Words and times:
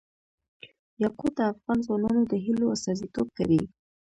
یاقوت 1.03 1.33
د 1.37 1.41
افغان 1.51 1.77
ځوانانو 1.85 2.21
د 2.31 2.33
هیلو 2.45 2.73
استازیتوب 2.75 3.27
کوي. 3.37 3.61